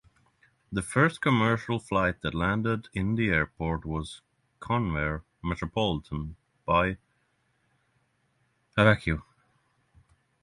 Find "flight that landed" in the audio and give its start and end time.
1.77-2.89